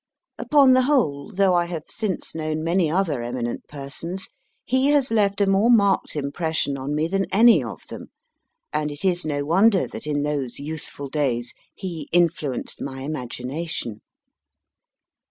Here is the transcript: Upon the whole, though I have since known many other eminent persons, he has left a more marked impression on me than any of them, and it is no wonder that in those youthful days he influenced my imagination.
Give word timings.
Upon 0.39 0.73
the 0.73 0.81
whole, 0.81 1.29
though 1.29 1.53
I 1.53 1.65
have 1.65 1.83
since 1.85 2.33
known 2.33 2.63
many 2.63 2.89
other 2.89 3.21
eminent 3.21 3.67
persons, 3.67 4.29
he 4.65 4.87
has 4.87 5.11
left 5.11 5.39
a 5.41 5.45
more 5.45 5.69
marked 5.69 6.15
impression 6.15 6.75
on 6.75 6.95
me 6.95 7.07
than 7.07 7.27
any 7.31 7.63
of 7.63 7.83
them, 7.87 8.07
and 8.73 8.89
it 8.89 9.05
is 9.05 9.27
no 9.27 9.45
wonder 9.45 9.85
that 9.85 10.07
in 10.07 10.23
those 10.23 10.57
youthful 10.59 11.07
days 11.07 11.53
he 11.75 12.09
influenced 12.11 12.81
my 12.81 13.01
imagination. 13.01 14.01